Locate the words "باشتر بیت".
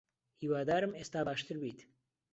1.29-1.79